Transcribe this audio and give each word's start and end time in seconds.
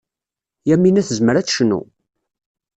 Yamina 0.69 1.01
tezmer 1.07 1.35
ad 1.37 1.45
tecnu. 1.47 1.81